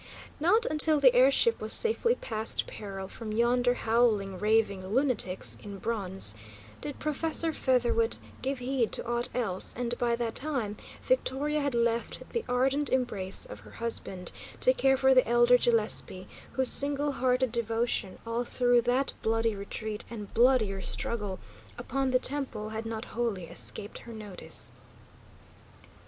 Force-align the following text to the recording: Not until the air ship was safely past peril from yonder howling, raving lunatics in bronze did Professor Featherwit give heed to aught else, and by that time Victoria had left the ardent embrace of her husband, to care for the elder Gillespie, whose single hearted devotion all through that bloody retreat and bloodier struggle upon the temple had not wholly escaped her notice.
Not 0.39 0.65
until 0.65 0.99
the 0.99 1.13
air 1.13 1.29
ship 1.29 1.61
was 1.61 1.71
safely 1.73 2.15
past 2.15 2.65
peril 2.65 3.07
from 3.07 3.31
yonder 3.31 3.75
howling, 3.75 4.39
raving 4.39 4.87
lunatics 4.89 5.59
in 5.61 5.77
bronze 5.77 6.33
did 6.81 6.97
Professor 6.97 7.53
Featherwit 7.53 8.17
give 8.41 8.57
heed 8.57 8.91
to 8.93 9.05
aught 9.05 9.29
else, 9.35 9.75
and 9.77 9.95
by 9.99 10.15
that 10.15 10.33
time 10.33 10.75
Victoria 11.03 11.61
had 11.61 11.75
left 11.75 12.27
the 12.31 12.43
ardent 12.49 12.89
embrace 12.89 13.45
of 13.45 13.59
her 13.59 13.73
husband, 13.77 14.31
to 14.59 14.73
care 14.73 14.97
for 14.97 15.13
the 15.13 15.27
elder 15.29 15.55
Gillespie, 15.55 16.27
whose 16.53 16.69
single 16.69 17.11
hearted 17.11 17.51
devotion 17.51 18.17
all 18.25 18.43
through 18.43 18.81
that 18.81 19.13
bloody 19.21 19.55
retreat 19.55 20.03
and 20.09 20.33
bloodier 20.33 20.81
struggle 20.81 21.37
upon 21.77 22.09
the 22.09 22.17
temple 22.17 22.69
had 22.69 22.87
not 22.87 23.05
wholly 23.13 23.43
escaped 23.43 23.99
her 23.99 24.13
notice. 24.13 24.71